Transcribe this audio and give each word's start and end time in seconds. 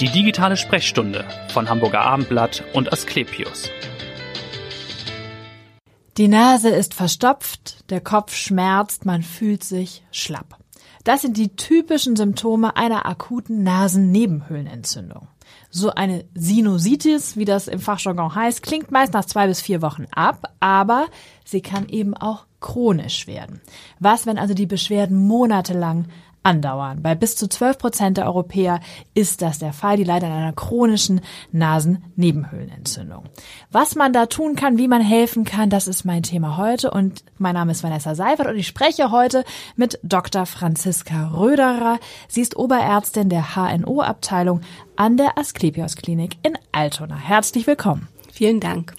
Die 0.00 0.08
digitale 0.08 0.56
Sprechstunde 0.56 1.24
von 1.48 1.68
Hamburger 1.68 2.02
Abendblatt 2.02 2.62
und 2.72 2.92
Asklepios. 2.92 3.68
Die 6.16 6.28
Nase 6.28 6.68
ist 6.68 6.94
verstopft, 6.94 7.90
der 7.90 8.00
Kopf 8.00 8.32
schmerzt, 8.36 9.06
man 9.06 9.24
fühlt 9.24 9.64
sich 9.64 10.04
schlapp. 10.12 10.56
Das 11.02 11.22
sind 11.22 11.36
die 11.36 11.56
typischen 11.56 12.14
Symptome 12.14 12.76
einer 12.76 13.06
akuten 13.06 13.64
Nasennebenhöhlenentzündung. 13.64 15.26
So 15.68 15.90
eine 15.90 16.24
Sinusitis, 16.32 17.36
wie 17.36 17.44
das 17.44 17.66
im 17.66 17.80
Fachjargon 17.80 18.36
heißt, 18.36 18.62
klingt 18.62 18.92
meist 18.92 19.14
nach 19.14 19.24
zwei 19.24 19.48
bis 19.48 19.60
vier 19.60 19.82
Wochen 19.82 20.06
ab, 20.12 20.54
aber 20.60 21.06
sie 21.44 21.60
kann 21.60 21.88
eben 21.88 22.14
auch 22.14 22.46
chronisch 22.60 23.26
werden. 23.26 23.60
Was, 23.98 24.26
wenn 24.26 24.38
also 24.38 24.54
die 24.54 24.66
Beschwerden 24.66 25.26
monatelang 25.26 26.06
andauern. 26.48 27.02
Bei 27.02 27.14
bis 27.14 27.36
zu 27.36 27.46
12 27.46 27.78
Prozent 27.78 28.16
der 28.16 28.24
Europäer 28.24 28.80
ist 29.12 29.42
das 29.42 29.58
der 29.58 29.74
Fall. 29.74 29.98
Die 29.98 30.04
leiden 30.04 30.32
an 30.32 30.38
einer 30.38 30.52
chronischen 30.54 31.20
Nasennebenhöhlenentzündung. 31.52 33.24
Was 33.70 33.94
man 33.94 34.14
da 34.14 34.24
tun 34.26 34.56
kann, 34.56 34.78
wie 34.78 34.88
man 34.88 35.02
helfen 35.02 35.44
kann, 35.44 35.68
das 35.68 35.86
ist 35.86 36.06
mein 36.06 36.22
Thema 36.22 36.56
heute. 36.56 36.90
Und 36.90 37.22
mein 37.36 37.52
Name 37.54 37.72
ist 37.72 37.82
Vanessa 37.82 38.14
Seifert 38.14 38.46
und 38.46 38.56
ich 38.56 38.66
spreche 38.66 39.10
heute 39.10 39.44
mit 39.76 39.98
Dr. 40.02 40.46
Franziska 40.46 41.28
Röderer. 41.28 41.98
Sie 42.28 42.40
ist 42.40 42.56
Oberärztin 42.56 43.28
der 43.28 43.54
HNO-Abteilung 43.54 44.62
an 44.96 45.18
der 45.18 45.36
Asklepios 45.36 45.96
Klinik 45.96 46.38
in 46.42 46.56
Altona. 46.72 47.16
Herzlich 47.16 47.66
willkommen. 47.66 48.08
Vielen 48.32 48.60
Dank. 48.60 48.94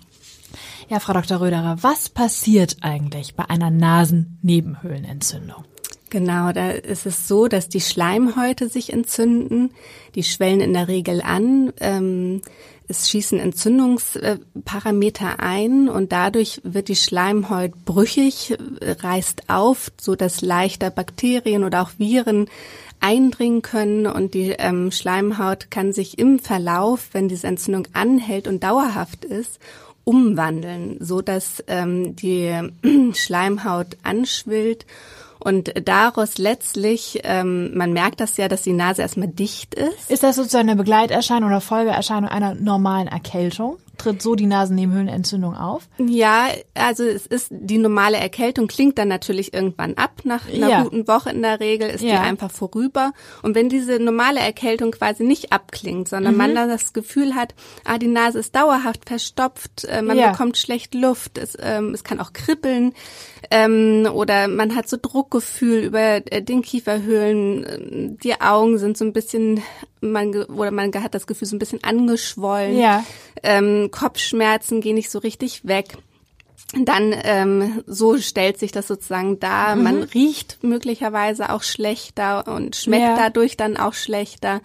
Ja, 0.88 1.00
Frau 1.00 1.14
Dr. 1.14 1.40
Röderer, 1.40 1.78
was 1.82 2.10
passiert 2.10 2.78
eigentlich 2.82 3.36
bei 3.36 3.50
einer 3.50 3.72
Nasennebenhöhlenentzündung? 3.72 5.64
Genau, 6.10 6.52
da 6.52 6.72
ist 6.72 7.06
es 7.06 7.28
so, 7.28 7.48
dass 7.48 7.70
die 7.70 7.82
Schleimhäute 7.82 8.68
sich 8.68 8.94
entzünden. 8.94 9.72
Die 10.16 10.24
schwellen 10.24 10.62
in 10.62 10.74
der 10.74 10.88
Regel 10.88 11.22
an. 11.22 11.72
Ähm, 11.80 12.42
es 12.90 13.10
schießen 13.10 13.40
Entzündungsparameter 13.40 15.40
ein 15.40 15.90
und 15.90 16.12
dadurch 16.12 16.60
wird 16.64 16.88
die 16.88 16.96
Schleimhaut 16.96 17.86
brüchig, 17.86 18.58
reißt 18.82 19.44
auf, 19.48 19.92
so 20.02 20.16
dass 20.16 20.42
leichter 20.42 20.90
Bakterien 20.90 21.64
oder 21.64 21.84
auch 21.84 21.92
Viren 22.00 22.50
eindringen 23.00 23.62
können 23.62 24.08
und 24.08 24.34
die 24.34 24.56
ähm, 24.58 24.92
Schleimhaut 24.92 25.70
kann 25.70 25.94
sich 25.94 26.18
im 26.18 26.40
Verlauf, 26.40 27.10
wenn 27.12 27.30
diese 27.30 27.46
Entzündung 27.46 27.88
anhält 27.94 28.48
und 28.48 28.64
dauerhaft 28.64 29.24
ist, 29.24 29.60
umwandeln, 30.04 30.98
so 31.00 31.22
dass 31.22 31.64
ähm, 31.68 32.16
die 32.16 32.52
Schleimhaut 33.14 33.98
anschwillt 34.02 34.88
und 35.40 35.72
daraus 35.86 36.38
letztlich, 36.38 37.22
ähm, 37.24 37.76
man 37.76 37.94
merkt 37.94 38.20
das 38.20 38.36
ja, 38.38 38.48
dass 38.48 38.62
die 38.62 38.74
Nase 38.74 39.02
erstmal 39.02 39.30
dicht 39.30 39.74
ist. 39.74 40.12
Ist 40.12 40.24
das 40.24 40.36
sozusagen 40.36 40.70
eine 40.70 40.78
Begleiterscheinung 40.78 41.50
oder 41.50 41.62
Folgeerscheinung 41.62 42.30
einer 42.30 42.56
normalen 42.56 43.08
Erkältung? 43.08 43.78
Tritt 44.00 44.22
so 44.22 44.36
die 44.36 44.46
Nasennebenhöhlenentzündung 44.46 45.56
auf? 45.56 45.88
Ja, 45.98 46.48
also 46.74 47.04
es 47.04 47.28
ist 47.28 47.50
die 47.52 47.78
normale 47.78 48.18
Erkältung 48.18 48.68
klingt 48.68 48.98
dann 48.98 49.08
natürlich 49.08 49.54
irgendwann 49.54 49.96
ab 49.96 50.22
nach 50.24 50.48
einer 50.48 50.70
ja. 50.70 50.84
guten 50.84 51.08
Woche 51.08 51.30
in 51.30 51.42
der 51.42 51.60
Regel 51.60 51.90
ist 51.90 52.04
ja. 52.04 52.12
die 52.12 52.18
einfach 52.18 52.52
vorüber 52.52 53.12
und 53.44 53.56
wenn 53.56 53.70
diese 53.70 54.00
normale 54.00 54.40
Erkältung 54.40 54.92
quasi 54.92 55.24
nicht 55.24 55.52
abklingt, 55.52 56.10
sondern 56.10 56.34
mhm. 56.34 56.38
man 56.38 56.56
dann 56.56 56.70
das 56.70 56.94
Gefühl 56.94 57.36
hat, 57.36 57.54
ah 57.84 57.98
die 57.98 58.08
Nase 58.08 58.40
ist 58.40 58.56
dauerhaft 58.56 59.08
verstopft, 59.08 59.86
äh, 59.86 60.02
man 60.02 60.18
ja. 60.18 60.32
bekommt 60.32 60.58
schlecht 60.58 60.96
Luft, 60.96 61.38
es, 61.38 61.58
ähm, 61.60 61.94
es 61.94 62.04
kann 62.04 62.20
auch 62.20 62.34
kribbeln 62.34 62.94
ähm, 63.52 64.08
oder 64.12 64.48
man 64.48 64.76
hat 64.76 64.90
so 64.90 64.98
Druckgefühl 65.02 65.84
über 65.84 66.22
äh, 66.32 66.42
den 66.42 66.62
Kieferhöhlen, 66.62 67.66
ähm, 67.68 68.18
die 68.20 68.40
Augen 68.42 68.78
sind 68.78 68.98
so 68.98 69.06
ein 69.06 69.14
bisschen 69.14 69.62
man 70.02 70.34
oder 70.44 70.72
man 70.72 70.94
hat 70.94 71.14
das 71.14 71.28
Gefühl 71.28 71.48
so 71.48 71.56
ein 71.56 71.60
bisschen 71.60 71.84
angeschwollen. 71.84 72.78
Ja. 72.78 73.04
Ähm, 73.44 73.89
Kopfschmerzen 73.90 74.82
gehen 74.82 74.96
nicht 74.96 75.10
so 75.10 75.20
richtig 75.20 75.68
weg. 75.68 75.98
Dann 76.74 77.16
ähm, 77.24 77.84
so 77.88 78.18
stellt 78.18 78.60
sich 78.60 78.72
das 78.72 78.88
sozusagen 78.88 79.40
dar. 79.40 79.76
Mhm. 79.76 79.84
Man 79.84 80.04
riecht 80.04 80.64
möglicherweise 80.64 81.52
auch 81.52 81.64
schlechter 81.64 82.48
und 82.48 82.76
schmeckt 82.76 83.02
ja. 83.02 83.16
dadurch 83.16 83.58
dann 83.58 83.78
auch 83.78 83.94
schlechter. 83.94 84.62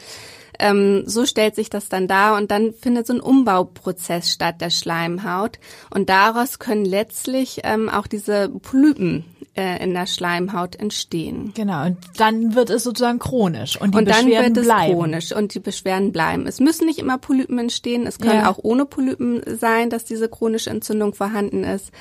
Ähm, 0.58 1.02
so 1.06 1.26
stellt 1.26 1.56
sich 1.56 1.70
das 1.70 1.88
dann 1.88 2.06
dar 2.06 2.36
und 2.36 2.50
dann 2.50 2.72
findet 2.74 3.06
so 3.06 3.14
ein 3.14 3.20
Umbauprozess 3.20 4.30
statt 4.30 4.60
der 4.60 4.70
Schleimhaut 4.70 5.58
und 5.90 6.08
daraus 6.08 6.58
können 6.58 6.84
letztlich 6.84 7.62
ähm, 7.64 7.88
auch 7.88 8.06
diese 8.06 8.48
Polypen 8.48 9.24
äh, 9.56 9.82
in 9.82 9.94
der 9.94 10.06
Schleimhaut 10.06 10.76
entstehen. 10.76 11.52
Genau, 11.54 11.86
und 11.86 11.98
dann 12.16 12.54
wird 12.56 12.70
es 12.70 12.82
sozusagen 12.82 13.20
chronisch 13.20 13.80
und 13.80 13.94
die 13.94 13.98
und 13.98 14.04
Beschwerden 14.06 14.32
dann 14.32 14.44
wird 14.44 14.56
es 14.56 14.64
bleiben. 14.64 14.94
chronisch 14.94 15.32
und 15.32 15.54
die 15.54 15.60
Beschwerden 15.60 16.12
bleiben. 16.12 16.46
Es 16.46 16.58
müssen 16.58 16.86
nicht 16.86 16.98
immer 16.98 17.18
Polypen 17.18 17.58
entstehen, 17.58 18.06
es 18.06 18.18
können 18.18 18.40
ja. 18.40 18.50
auch 18.50 18.58
ohne 18.62 18.84
Polypen 18.84 19.42
sein, 19.46 19.90
dass 19.90 20.04
diese 20.04 20.28
chronische 20.28 20.70
Entzündung 20.70 21.14
vorhanden 21.14 21.62
ist. 21.62 21.92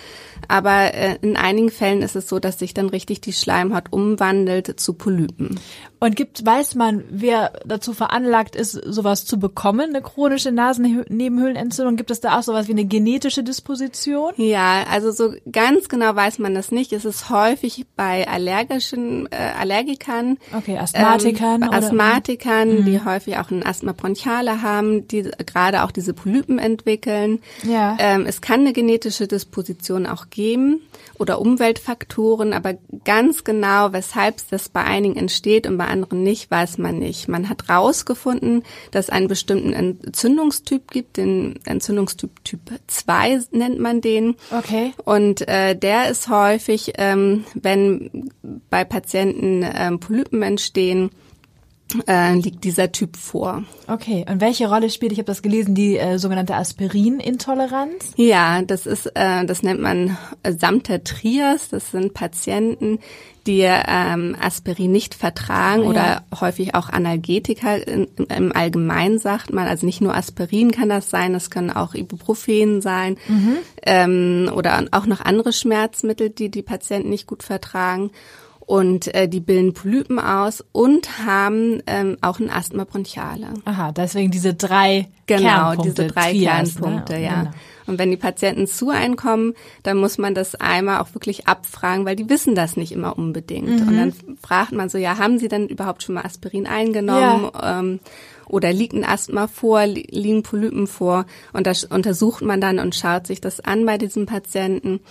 Aber 0.48 0.94
äh, 0.94 1.18
in 1.22 1.38
einigen 1.38 1.70
Fällen 1.70 2.02
ist 2.02 2.16
es 2.16 2.28
so, 2.28 2.40
dass 2.40 2.58
sich 2.58 2.74
dann 2.74 2.90
richtig 2.90 3.22
die 3.22 3.34
Schleimhaut 3.34 3.92
umwandelt 3.92 4.80
zu 4.80 4.94
Polypen. 4.94 5.60
Und 6.00 6.16
gibt, 6.16 6.46
weiß 6.46 6.76
man, 6.76 7.04
wer 7.10 7.54
dazu 7.66 7.94
veranlagt 7.94 8.56
ist, 8.56 8.72
sowas 8.72 9.26
zu 9.26 9.40
bekommen, 9.40 9.90
eine 9.90 10.02
chronische 10.02 10.52
Nasennebenhöhlenentzündung? 10.52 11.96
Gibt 11.96 12.12
es 12.12 12.20
da 12.20 12.38
auch 12.38 12.44
sowas 12.44 12.68
wie 12.68 12.74
eine 12.74 12.86
genetische 12.86 13.44
Disposition? 13.44 14.34
Ja, 14.36 14.84
also 14.92 15.12
so 15.12 15.34
ganz 15.50 15.88
genau 15.88 16.14
weiß 16.14 16.40
man 16.40 16.56
das 16.56 16.72
nicht. 16.72 16.92
Es 16.92 17.06
ist 17.06 17.30
häufig 17.30 17.43
bei 17.96 18.28
allergischen 18.28 19.28
äh, 19.32 19.36
Allergikern. 19.60 20.38
Okay, 20.56 20.78
Asthmatikern. 20.78 21.64
Ähm, 21.64 21.72
Asthmatikern, 21.72 22.80
mhm. 22.80 22.86
die 22.86 23.04
häufig 23.04 23.38
auch 23.38 23.52
ein 23.52 23.66
Asthma 23.66 23.94
bronchiale 23.94 24.62
haben, 24.62 25.08
die 25.08 25.30
gerade 25.46 25.84
auch 25.84 25.92
diese 25.92 26.14
Polypen 26.14 26.60
entwickeln. 26.60 27.40
Ja. 27.64 27.98
Ähm, 28.00 28.26
es 28.26 28.42
kann 28.42 28.62
eine 28.62 28.74
genetische 28.74 29.28
Disposition 29.28 30.06
auch 30.06 30.30
geben 30.30 30.82
oder 31.18 31.40
Umweltfaktoren, 31.40 32.54
aber 32.54 32.76
ganz 33.06 33.44
genau, 33.44 33.94
weshalb 33.94 34.38
das 34.50 34.70
bei 34.70 34.84
einigen 34.84 35.16
entsteht 35.16 35.68
und 35.68 35.78
bei 35.78 35.86
anderen 35.86 36.24
nicht, 36.24 36.50
weiß 36.52 36.78
man 36.78 37.00
nicht. 37.00 37.28
Man 37.28 37.50
hat 37.50 37.70
rausgefunden, 37.70 38.64
dass 38.92 39.06
es 39.06 39.10
einen 39.10 39.28
bestimmten 39.28 39.74
Entzündungstyp 39.74 40.92
gibt, 40.92 41.18
den 41.18 41.60
Entzündungstyp 41.66 42.44
Typ 42.44 42.60
2 42.88 43.42
nennt 43.52 43.80
man 43.80 44.02
den. 44.02 44.36
Okay. 44.52 44.94
Und 45.06 45.48
äh, 45.48 45.76
der 45.76 46.10
ist 46.10 46.30
häufig, 46.30 46.94
ähm, 46.98 47.33
wenn 47.54 48.30
bei 48.70 48.84
Patienten 48.84 49.64
ähm, 49.64 50.00
Polypen 50.00 50.42
entstehen, 50.42 51.10
äh, 52.08 52.36
liegt 52.36 52.64
dieser 52.64 52.92
Typ 52.92 53.18
vor. 53.18 53.64
Okay, 53.88 54.26
und 54.30 54.42
welche 54.42 54.68
Rolle 54.68 54.90
spielt, 54.90 55.12
ich 55.12 55.20
habe 55.20 55.28
das 55.28 55.42
gelesen, 55.42 55.76
die 55.76 55.98
äh, 55.98 56.18
sogenannte 56.18 56.56
Aspirinintoleranz? 56.56 58.14
Ja, 58.16 58.62
das 58.62 58.86
ist, 58.86 59.08
äh, 59.16 59.46
das 59.46 59.64
nennt 59.64 59.82
man 59.82 60.18
äh, 60.44 60.54
Samter 60.54 61.04
Trias. 61.04 61.70
Das 61.70 61.92
sind 61.92 62.14
Patienten, 62.14 63.00
die 63.46 63.62
ähm, 63.62 64.38
Aspirin 64.42 64.92
nicht 64.92 65.16
vertragen 65.16 65.84
oh, 65.84 65.90
oder 65.90 66.24
häufig 66.40 66.76
auch 66.76 66.90
Analgetika 66.90 67.76
im 67.76 68.52
Allgemeinen 68.54 69.20
sagt 69.20 69.52
man. 69.52 69.68
Also 69.68 69.86
nicht 69.86 70.02
nur 70.02 70.16
Aspirin 70.16 70.72
kann 70.72 70.90
das 70.90 71.10
sein, 71.10 71.34
das 71.34 71.50
können 71.50 71.70
auch 71.70 71.94
Ibuprofen 71.94 72.82
sein 72.82 73.18
mhm. 73.28 73.58
ähm, 73.84 74.52
oder 74.56 74.86
auch 74.92 75.06
noch 75.06 75.22
andere 75.22 75.52
Schmerzmittel, 75.52 76.30
die 76.30 76.50
die 76.50 76.64
Patienten 76.64 77.10
nicht 77.10 77.28
gut 77.28 77.44
vertragen 77.44 78.12
und 78.66 79.14
äh, 79.14 79.28
die 79.28 79.40
bilden 79.40 79.74
Polypen 79.74 80.20
aus 80.20 80.64
und 80.72 81.26
haben 81.26 81.82
ähm, 81.86 82.18
auch 82.22 82.40
ein 82.40 82.50
Asthma 82.50 82.86
bronchiale. 82.86 83.48
Aha, 83.66 83.92
deswegen 83.92 84.32
diese 84.32 84.54
drei 84.54 85.10
genau, 85.26 85.42
Kernpunkte. 85.42 85.90
diese 85.90 86.08
drei 86.08 86.32
Trias, 86.32 86.76
ne? 86.76 86.82
Kernpunkte, 86.82 87.14
ne? 87.14 87.24
ja. 87.24 87.40
Genau. 87.42 87.52
Und 87.86 88.00
wenn 88.00 88.12
die 88.12 88.18
Patienten 88.18 88.66
zu 88.66 88.90
einem 88.90 89.18
kommen, 89.18 89.54
dann 89.84 89.98
muss 89.98 90.18
man 90.18 90.34
das 90.34 90.56
einmal 90.56 91.02
auch 91.02 91.14
wirklich 91.14 91.48
abfragen, 91.48 92.06
weil 92.06 92.16
die 92.16 92.30
wissen 92.30 92.56
das 92.56 92.78
nicht 92.78 92.94
immer 92.94 93.18
unbedingt. 93.18 93.82
Mhm. 93.82 93.88
Und 93.88 93.98
dann 93.98 94.14
fragt 94.42 94.72
man 94.72 94.88
so, 94.88 94.98
ja, 94.98 95.18
haben 95.18 95.38
Sie 95.38 95.50
denn 95.50 95.68
überhaupt 95.68 96.04
schon 96.04 96.16
mal 96.16 96.24
Aspirin 96.24 96.66
eingenommen? 96.66 97.52
Ja. 97.54 97.80
Ähm, 97.80 98.00
oder 98.48 98.72
liegt 98.72 98.94
ein 98.94 99.04
Asthma 99.04 99.48
vor, 99.48 99.86
liegen 99.86 100.44
Polypen 100.44 100.88
vor? 100.88 101.26
Und 101.52 101.68
das 101.68 101.84
untersucht 101.84 102.42
man 102.42 102.62
dann 102.62 102.80
und 102.80 102.96
schaut 102.96 103.28
sich 103.28 103.42
das 103.42 103.60
an 103.60 103.86
bei 103.86 103.98
diesem 103.98 104.26
Patienten. 104.26 105.02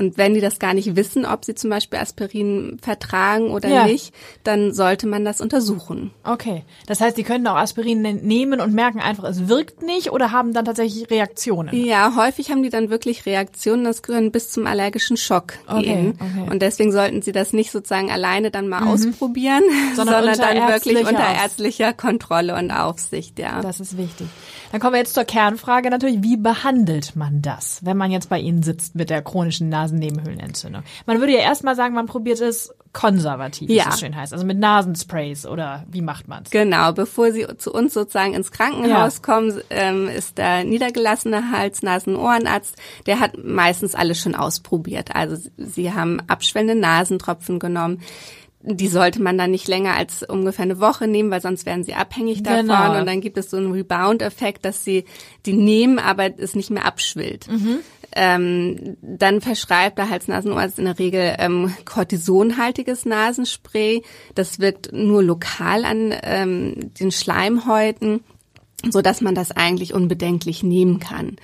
Und 0.00 0.16
wenn 0.16 0.32
die 0.32 0.40
das 0.40 0.58
gar 0.58 0.72
nicht 0.72 0.96
wissen, 0.96 1.26
ob 1.26 1.44
sie 1.44 1.54
zum 1.54 1.68
Beispiel 1.68 1.98
Aspirin 1.98 2.78
vertragen 2.80 3.50
oder 3.50 3.68
ja. 3.68 3.84
nicht, 3.84 4.14
dann 4.44 4.72
sollte 4.72 5.06
man 5.06 5.26
das 5.26 5.42
untersuchen. 5.42 6.10
Okay. 6.24 6.64
Das 6.86 7.02
heißt, 7.02 7.18
die 7.18 7.22
können 7.22 7.46
auch 7.46 7.56
Aspirin 7.56 8.00
nehmen 8.00 8.62
und 8.62 8.72
merken 8.72 8.98
einfach, 8.98 9.24
es 9.24 9.46
wirkt 9.48 9.82
nicht 9.82 10.10
oder 10.10 10.32
haben 10.32 10.54
dann 10.54 10.64
tatsächlich 10.64 11.10
Reaktionen? 11.10 11.76
Ja, 11.76 12.14
häufig 12.16 12.50
haben 12.50 12.62
die 12.62 12.70
dann 12.70 12.88
wirklich 12.88 13.26
Reaktionen. 13.26 13.84
Das 13.84 14.02
können 14.02 14.32
bis 14.32 14.50
zum 14.50 14.66
allergischen 14.66 15.18
Schock 15.18 15.52
okay, 15.68 15.82
gehen. 15.82 16.14
Okay. 16.14 16.50
Und 16.50 16.62
deswegen 16.62 16.92
sollten 16.92 17.20
sie 17.20 17.32
das 17.32 17.52
nicht 17.52 17.70
sozusagen 17.70 18.10
alleine 18.10 18.50
dann 18.50 18.68
mal 18.68 18.80
mhm. 18.80 18.88
ausprobieren, 18.88 19.64
sondern, 19.96 20.34
sondern 20.34 20.56
dann 20.56 20.68
wirklich 20.68 20.98
unter 21.06 21.34
ärztlicher 21.34 21.92
Kontrolle 21.92 22.56
und 22.56 22.70
Aufsicht, 22.70 23.38
ja. 23.38 23.60
Das 23.60 23.80
ist 23.80 23.98
wichtig. 23.98 24.28
Dann 24.72 24.80
kommen 24.80 24.94
wir 24.94 25.00
jetzt 25.00 25.14
zur 25.14 25.24
Kernfrage 25.24 25.90
natürlich, 25.90 26.22
wie 26.22 26.36
behandelt 26.36 27.16
man 27.16 27.42
das, 27.42 27.84
wenn 27.84 27.96
man 27.96 28.10
jetzt 28.10 28.28
bei 28.28 28.38
Ihnen 28.38 28.62
sitzt 28.62 28.94
mit 28.94 29.10
der 29.10 29.20
chronischen 29.20 29.68
Nasennebenhöhlenentzündung? 29.90 30.82
Man 31.06 31.20
würde 31.20 31.32
ja 31.32 31.40
erstmal 31.40 31.76
sagen, 31.76 31.94
man 31.94 32.06
probiert 32.06 32.40
es 32.40 32.74
konservativ, 32.92 33.68
wie 33.68 33.76
ja. 33.76 33.88
es 33.88 34.00
schön 34.00 34.16
heißt. 34.16 34.32
Also 34.32 34.44
mit 34.44 34.58
Nasensprays 34.58 35.46
oder 35.46 35.84
wie 35.88 36.02
macht 36.02 36.28
man's? 36.28 36.50
Genau, 36.50 36.92
bevor 36.92 37.32
sie 37.32 37.46
zu 37.56 37.72
uns 37.72 37.94
sozusagen 37.94 38.34
ins 38.34 38.50
Krankenhaus 38.50 39.16
ja. 39.16 39.22
kommen, 39.22 39.60
ähm, 39.70 40.08
ist 40.08 40.38
der 40.38 40.64
niedergelassene 40.64 41.52
Hals-Nasen-Ohrenarzt, 41.52 42.76
der 43.06 43.20
hat 43.20 43.42
meistens 43.42 43.94
alles 43.94 44.20
schon 44.20 44.34
ausprobiert. 44.34 45.14
Also 45.14 45.36
sie 45.56 45.92
haben 45.92 46.20
abschwellende 46.26 46.74
Nasentropfen 46.74 47.58
genommen 47.58 48.00
die 48.62 48.88
sollte 48.88 49.22
man 49.22 49.38
dann 49.38 49.50
nicht 49.50 49.68
länger 49.68 49.96
als 49.96 50.22
ungefähr 50.22 50.64
eine 50.64 50.80
Woche 50.80 51.06
nehmen, 51.06 51.30
weil 51.30 51.40
sonst 51.40 51.64
werden 51.64 51.82
sie 51.82 51.94
abhängig 51.94 52.42
davon 52.42 52.66
genau. 52.66 52.98
und 52.98 53.06
dann 53.06 53.22
gibt 53.22 53.38
es 53.38 53.50
so 53.50 53.56
einen 53.56 53.72
Rebound-Effekt, 53.72 54.64
dass 54.64 54.84
sie 54.84 55.04
die 55.46 55.54
nehmen, 55.54 55.98
aber 55.98 56.38
es 56.38 56.54
nicht 56.54 56.70
mehr 56.70 56.84
abschwillt. 56.84 57.48
Mhm. 57.48 57.78
Ähm, 58.14 58.96
dann 59.00 59.40
verschreibt 59.40 59.96
der 59.96 60.10
Hals-Nasen-Ohrarzt 60.10 60.78
in 60.78 60.84
der 60.84 60.98
Regel 60.98 61.36
ähm, 61.38 61.72
kortisonhaltiges 61.84 63.06
Nasenspray. 63.06 64.02
Das 64.34 64.58
wirkt 64.58 64.92
nur 64.92 65.22
lokal 65.22 65.84
an 65.84 66.12
ähm, 66.22 66.92
den 66.98 67.12
Schleimhäuten, 67.12 68.20
so 68.90 69.00
dass 69.00 69.20
man 69.20 69.34
das 69.34 69.52
eigentlich 69.52 69.94
unbedenklich 69.94 70.62
nehmen 70.62 70.98
kann. 70.98 71.36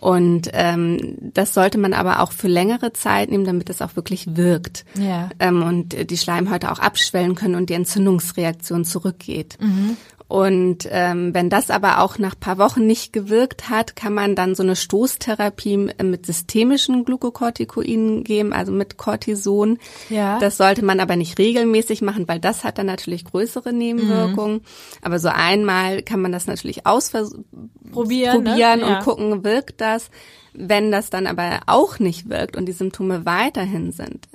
Und 0.00 0.50
ähm, 0.52 1.16
das 1.20 1.54
sollte 1.54 1.78
man 1.78 1.92
aber 1.92 2.20
auch 2.20 2.32
für 2.32 2.48
längere 2.48 2.92
Zeit 2.92 3.30
nehmen, 3.30 3.44
damit 3.44 3.68
es 3.68 3.82
auch 3.82 3.96
wirklich 3.96 4.36
wirkt. 4.36 4.84
Ja. 4.94 5.30
Ähm, 5.40 5.62
und 5.62 6.10
die 6.10 6.16
Schleimhäute 6.16 6.70
auch 6.70 6.78
abschwellen 6.78 7.34
können 7.34 7.56
und 7.56 7.68
die 7.68 7.74
Entzündungsreaktion 7.74 8.84
zurückgeht. 8.84 9.58
Mhm. 9.60 9.96
Und 10.28 10.86
ähm, 10.90 11.32
wenn 11.32 11.48
das 11.48 11.70
aber 11.70 12.00
auch 12.02 12.18
nach 12.18 12.38
paar 12.38 12.58
Wochen 12.58 12.86
nicht 12.86 13.14
gewirkt 13.14 13.70
hat, 13.70 13.96
kann 13.96 14.12
man 14.12 14.34
dann 14.34 14.54
so 14.54 14.62
eine 14.62 14.76
Stoßtherapie 14.76 15.76
mit 16.02 16.26
systemischen 16.26 17.06
Glukokortikoiden 17.06 18.24
geben, 18.24 18.52
also 18.52 18.70
mit 18.70 18.98
Cortison. 18.98 19.78
Ja. 20.10 20.38
Das 20.38 20.58
sollte 20.58 20.84
man 20.84 21.00
aber 21.00 21.16
nicht 21.16 21.38
regelmäßig 21.38 22.02
machen, 22.02 22.28
weil 22.28 22.40
das 22.40 22.62
hat 22.62 22.76
dann 22.76 22.86
natürlich 22.86 23.24
größere 23.24 23.72
Nebenwirkungen. 23.72 24.56
Mhm. 24.56 24.62
Aber 25.00 25.18
so 25.18 25.28
einmal 25.28 26.02
kann 26.02 26.20
man 26.20 26.30
das 26.30 26.46
natürlich 26.46 26.86
ausprobieren 26.86 27.44
probieren 27.90 28.44
ne? 28.44 28.58
ja. 28.58 28.74
und 28.74 29.04
gucken, 29.04 29.44
wirkt 29.44 29.80
das. 29.80 30.10
Wenn 30.52 30.90
das 30.90 31.10
dann 31.10 31.26
aber 31.26 31.60
auch 31.66 31.98
nicht 31.98 32.28
wirkt 32.28 32.56
und 32.56 32.66
die 32.66 32.72
Symptome 32.72 33.24
weiterhin 33.24 33.92
sind, 33.92 34.28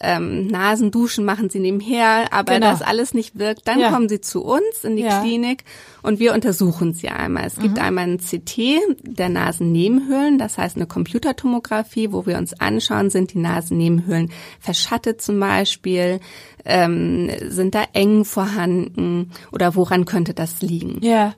ähm, 0.00 0.46
Nasenduschen 0.46 1.24
machen 1.24 1.50
sie 1.50 1.58
nebenher, 1.58 2.32
aber 2.32 2.54
genau. 2.54 2.70
das 2.70 2.82
alles 2.82 3.14
nicht 3.14 3.38
wirkt, 3.38 3.66
dann 3.66 3.80
ja. 3.80 3.90
kommen 3.90 4.08
sie 4.08 4.20
zu 4.20 4.44
uns 4.44 4.84
in 4.84 4.96
die 4.96 5.02
ja. 5.02 5.20
Klinik 5.20 5.64
und 6.02 6.20
wir 6.20 6.34
untersuchen 6.34 6.94
sie 6.94 7.08
einmal. 7.08 7.46
Es 7.46 7.56
gibt 7.56 7.76
mhm. 7.76 7.82
einmal 7.82 8.04
ein 8.04 8.18
CT 8.18 8.80
der 9.02 9.28
Nasennebenhöhlen, 9.28 10.38
das 10.38 10.56
heißt 10.56 10.76
eine 10.76 10.86
Computertomographie, 10.86 12.12
wo 12.12 12.26
wir 12.26 12.38
uns 12.38 12.58
anschauen, 12.58 13.10
sind 13.10 13.34
die 13.34 13.38
Nasennebenhöhlen 13.38 14.30
verschattet 14.60 15.20
zum 15.20 15.40
Beispiel, 15.40 16.20
ähm, 16.64 17.30
sind 17.48 17.74
da 17.74 17.84
eng 17.92 18.24
vorhanden 18.24 19.32
oder 19.52 19.74
woran 19.74 20.04
könnte 20.04 20.34
das 20.34 20.62
liegen? 20.62 20.98
Ja. 21.02 21.34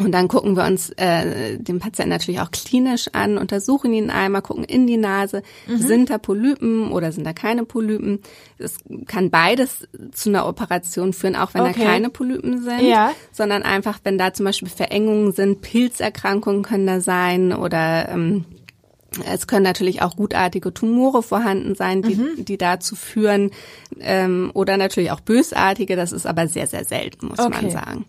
Und 0.00 0.12
dann 0.12 0.28
gucken 0.28 0.56
wir 0.56 0.64
uns 0.64 0.90
äh, 0.90 1.56
den 1.58 1.78
Patienten 1.78 2.10
natürlich 2.10 2.40
auch 2.40 2.50
klinisch 2.50 3.08
an, 3.12 3.38
untersuchen 3.38 3.92
ihn 3.92 4.10
einmal, 4.10 4.42
gucken 4.42 4.64
in 4.64 4.86
die 4.86 4.96
Nase, 4.96 5.42
mhm. 5.66 5.78
sind 5.78 6.10
da 6.10 6.18
Polypen 6.18 6.90
oder 6.90 7.12
sind 7.12 7.24
da 7.24 7.32
keine 7.32 7.64
Polypen. 7.64 8.20
Es 8.58 8.78
kann 9.06 9.30
beides 9.30 9.86
zu 10.12 10.30
einer 10.30 10.46
Operation 10.46 11.12
führen, 11.12 11.36
auch 11.36 11.54
wenn 11.54 11.62
okay. 11.62 11.74
da 11.78 11.84
keine 11.84 12.10
Polypen 12.10 12.62
sind, 12.62 12.82
ja. 12.82 13.12
sondern 13.30 13.62
einfach, 13.62 14.00
wenn 14.02 14.18
da 14.18 14.32
zum 14.34 14.46
Beispiel 14.46 14.68
Verengungen 14.68 15.32
sind, 15.32 15.60
Pilzerkrankungen 15.60 16.62
können 16.62 16.86
da 16.86 17.00
sein 17.00 17.52
oder 17.52 18.08
ähm, 18.08 18.44
es 19.32 19.46
können 19.46 19.62
natürlich 19.62 20.02
auch 20.02 20.16
gutartige 20.16 20.74
Tumore 20.74 21.22
vorhanden 21.22 21.74
sein, 21.74 22.02
die, 22.02 22.16
mhm. 22.16 22.44
die 22.44 22.58
dazu 22.58 22.96
führen, 22.96 23.50
ähm, 24.00 24.50
oder 24.54 24.76
natürlich 24.76 25.12
auch 25.12 25.20
bösartige, 25.20 25.96
das 25.96 26.12
ist 26.12 26.26
aber 26.26 26.48
sehr, 26.48 26.66
sehr 26.66 26.84
selten, 26.84 27.28
muss 27.28 27.38
okay. 27.38 27.62
man 27.62 27.70
sagen. 27.70 28.04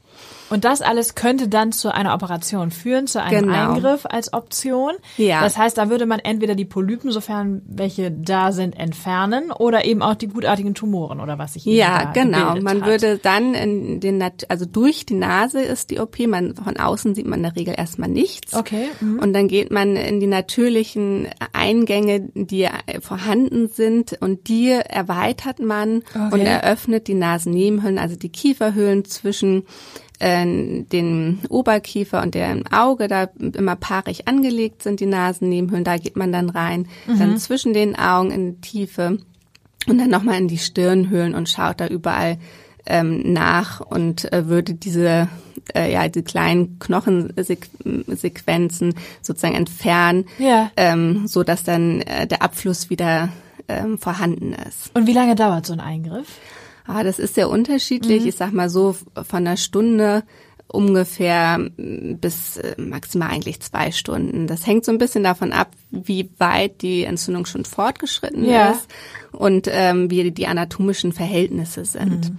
Und 0.50 0.64
das 0.64 0.82
alles 0.82 1.16
könnte 1.16 1.48
dann 1.48 1.72
zu 1.72 1.94
einer 1.94 2.14
Operation 2.14 2.72
führen, 2.72 3.08
zu 3.08 3.22
einem 3.22 3.48
genau. 3.48 3.74
Eingriff 3.74 4.06
als 4.06 4.32
Option. 4.34 4.94
Ja. 5.18 5.42
Das 5.42 5.58
heißt, 5.58 5.78
da 5.78 5.90
würde 5.90 6.06
man 6.06 6.20
entweder 6.20 6.56
die 6.56 6.66
Polypen, 6.66 7.12
sofern 7.12 7.62
welche 7.66 8.12
da 8.12 8.52
sind, 8.52 8.78
entfernen 8.78 9.52
oder 9.52 9.86
eben 9.86 10.02
auch 10.02 10.16
die 10.16 10.28
gutartigen 10.28 10.76
Tumoren 10.76 11.20
oder 11.20 11.40
was 11.40 11.54
sich 11.54 11.66
Ja, 11.66 12.12
genau. 12.12 12.56
Man 12.62 12.82
hat. 12.82 12.88
würde 12.88 13.18
dann 13.18 13.54
in 13.54 14.00
den, 14.00 14.24
also 14.48 14.66
durch 14.66 15.06
die 15.06 15.16
Nase 15.16 15.62
ist 15.62 15.90
die 15.90 16.00
OP, 16.00 16.20
man, 16.28 16.56
von 16.56 16.78
außen 16.78 17.16
sieht 17.16 17.26
man 17.26 17.40
in 17.40 17.44
der 17.44 17.56
Regel 17.56 17.74
erstmal 17.78 18.10
nichts. 18.10 18.54
Okay. 18.54 18.88
Mhm. 19.00 19.20
Und 19.20 19.34
dann 19.34 19.48
geht 19.48 19.72
man 19.72 19.96
in 19.96 20.20
die 20.20 20.28
natürlichen 20.28 21.28
Eingänge, 21.54 22.30
die 22.34 22.68
vorhanden 23.02 23.68
sind 23.68 24.18
und 24.22 24.48
die 24.48 24.70
erweitert 24.70 25.60
man 25.60 26.04
okay. 26.10 26.30
und 26.32 26.42
eröffnet 26.42 27.08
die 27.08 27.14
Nasennebenhöhlen, 27.16 27.98
also 27.98 28.16
die 28.16 28.30
Kieferhöhlen 28.30 29.06
zwischen 29.06 29.64
äh, 30.20 30.84
den 30.84 31.40
Oberkiefer 31.50 32.22
und 32.22 32.36
der 32.36 32.62
Auge 32.72 33.08
da 33.08 33.30
immer 33.40 33.76
paarig 33.76 34.28
angelegt 34.28 34.84
sind, 34.84 35.00
die 35.00 35.06
Nasennebenhöhlen, 35.06 35.84
da 35.84 35.98
geht 35.98 36.16
man 36.16 36.32
dann 36.32 36.50
rein, 36.50 36.88
mhm. 37.08 37.20
dann 37.20 37.38
zwischen 37.38 37.74
den 37.74 37.96
Augen 37.96 38.32
in 38.32 38.56
die 38.56 38.62
Tiefe 38.62 39.18
und 39.88 39.98
dann 39.98 40.10
nochmal 40.10 40.40
in 40.40 40.48
die 40.48 40.58
Stirnhöhlen 40.58 41.36
und 41.36 41.50
schaut 41.50 41.80
da 41.80 41.88
überall 41.88 42.38
ähm, 42.86 43.34
nach 43.34 43.82
und 43.82 44.32
äh, 44.32 44.48
würde 44.48 44.76
diese 44.76 45.28
äh, 45.74 45.92
ja 45.92 46.08
die 46.08 46.22
kleinen 46.22 46.80
Knochensequenzen 46.80 48.94
sozusagen 49.22 49.56
entfernen, 49.56 50.26
ja. 50.38 50.72
ähm, 50.78 51.28
so 51.28 51.44
dass 51.44 51.64
dann 51.64 52.02
äh, 52.02 52.28
der 52.28 52.44
Abfluss 52.44 52.90
wieder 52.90 53.30
ähm, 53.68 53.98
vorhanden 53.98 54.54
ist. 54.54 54.92
Und 54.94 55.08
wie 55.08 55.14
lange 55.14 55.36
dauert 55.36 55.66
so 55.66 55.74
ein 55.74 55.80
Eingriff? 55.80 56.38
Ah, 56.86 57.04
das 57.04 57.20
ist 57.20 57.36
sehr 57.36 57.50
unterschiedlich. 57.50 58.24
Mhm. 58.24 58.30
Ich 58.30 58.36
sag 58.36 58.54
mal 58.54 58.70
so 58.70 58.96
von 59.16 59.40
einer 59.40 59.58
Stunde 59.58 60.24
ungefähr 60.68 61.58
mm, 61.58 62.16
bis 62.16 62.58
äh, 62.58 62.80
maximal 62.80 63.30
eigentlich 63.30 63.60
zwei 63.62 63.92
Stunden. 63.92 64.48
Das 64.48 64.66
hängt 64.66 64.86
so 64.86 64.92
ein 64.92 64.98
bisschen 64.98 65.24
davon 65.24 65.52
ab, 65.52 65.72
wie 65.92 66.30
weit 66.38 66.82
die 66.82 67.04
Entzündung 67.04 67.46
schon 67.46 67.66
fortgeschritten 67.66 68.46
ja. 68.46 68.72
ist 68.72 68.88
und 69.32 69.68
ähm, 69.72 70.10
wie 70.10 70.32
die 70.32 70.48
anatomischen 70.48 71.12
Verhältnisse 71.12 71.86
sind. 71.86 72.30
Mhm. 72.32 72.38